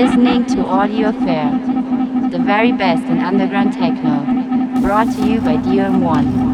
listening 0.00 0.46
to 0.46 0.64
Audio 0.64 1.12
Fair, 1.12 1.50
the 2.30 2.38
very 2.38 2.72
best 2.72 3.02
in 3.04 3.18
underground 3.18 3.74
techno, 3.74 4.80
brought 4.80 5.04
to 5.14 5.30
you 5.30 5.42
by 5.42 5.56
DM 5.56 6.00
One. 6.00 6.49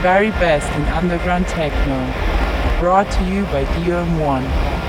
Very 0.00 0.30
best 0.30 0.66
in 0.76 0.82
underground 0.94 1.46
techno. 1.46 1.98
Brought 2.80 3.10
to 3.12 3.24
you 3.24 3.44
by 3.46 3.64
DOM1. 3.84 4.79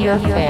Audio 0.00 0.18
Fair. 0.18 0.49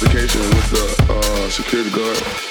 altercation 0.00 0.40
with 0.42 0.70
the 0.70 1.12
uh, 1.12 1.48
security 1.50 1.90
guard. 1.90 2.47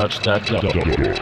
Touch 0.00 0.22
Kapstadt. 0.22 1.19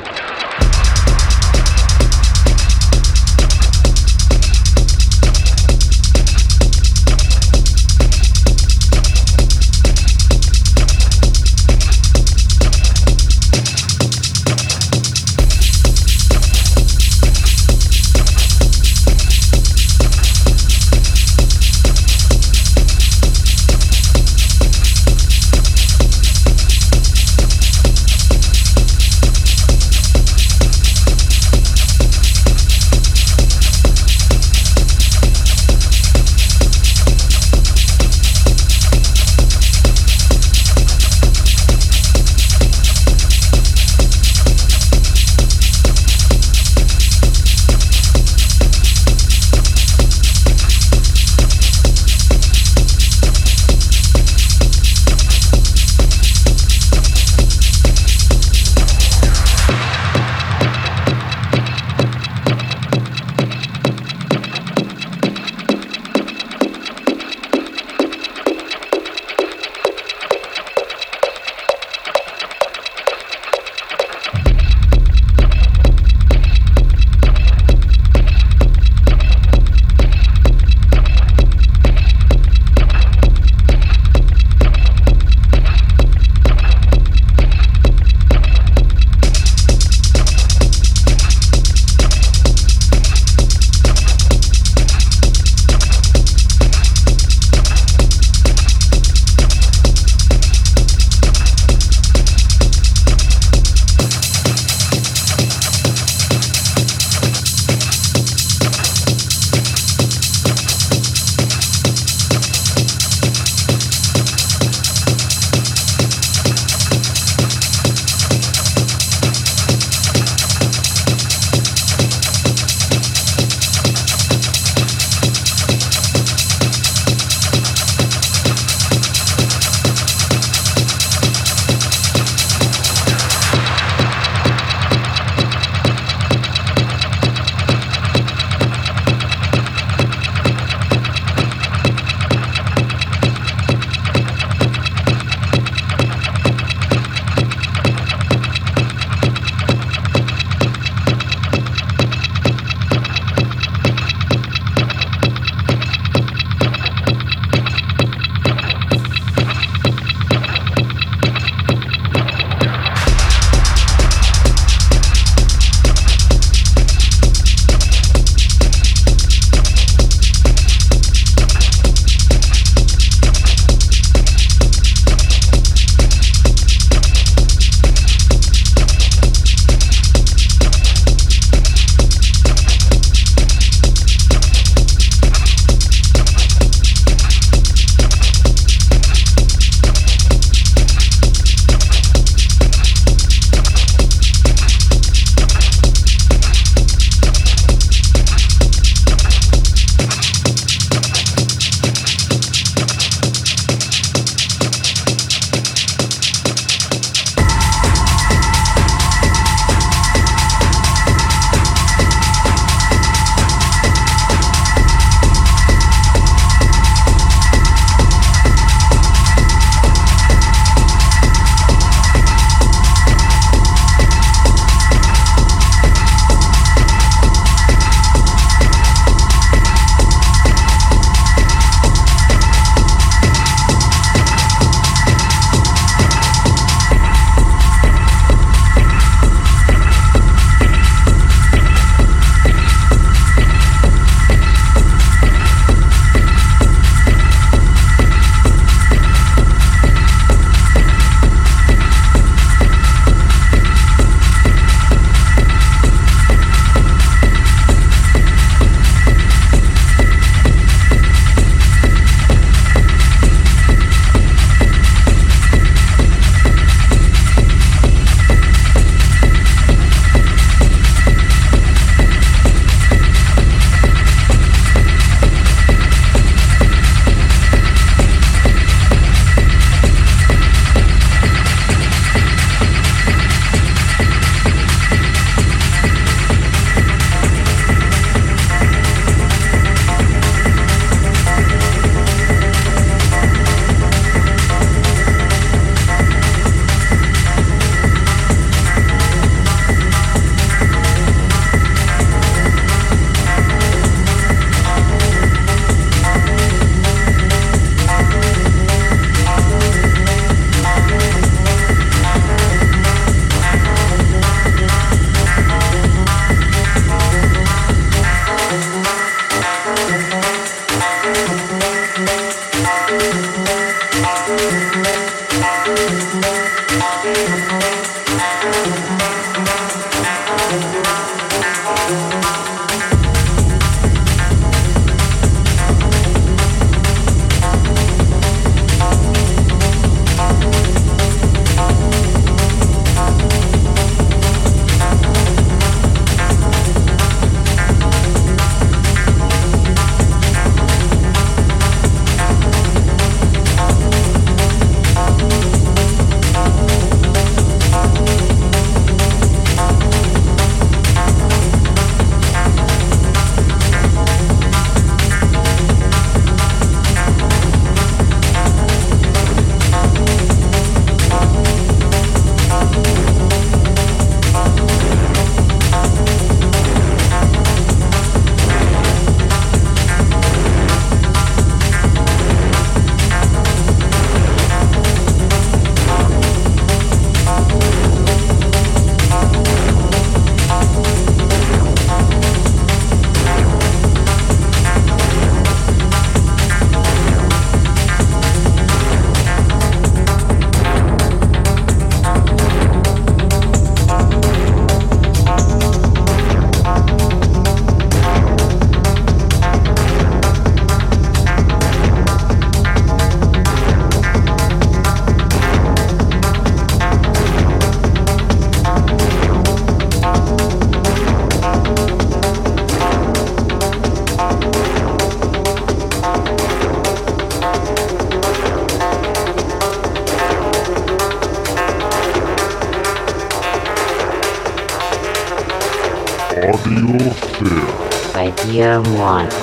Radio 438.58 438.82
1. 438.98 439.37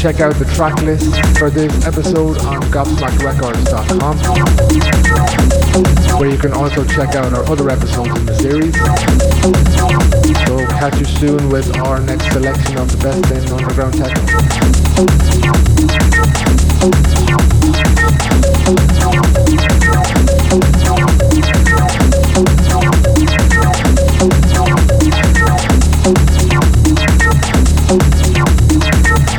check 0.00 0.20
out 0.20 0.34
the 0.36 0.46
track 0.54 0.80
list 0.80 1.14
for 1.38 1.50
this 1.50 1.84
episode 1.84 2.38
on 2.38 2.62
gobsmackrecords.com, 2.72 4.16
where 6.18 6.30
you 6.30 6.38
can 6.38 6.54
also 6.54 6.82
check 6.86 7.14
out 7.16 7.34
our 7.34 7.44
other 7.50 7.68
episodes 7.68 8.08
in 8.18 8.24
the 8.24 8.34
series. 8.34 8.74
So 10.46 10.56
catch 10.78 10.98
you 10.98 11.04
soon 11.04 11.50
with 11.50 11.76
our 11.76 12.00
next 12.00 12.32
selection 12.32 12.78
of 12.78 12.90
the 12.90 12.96
best 12.96 13.30
in 13.30 13.46
underground 13.52 13.92
techno. 17.12 17.19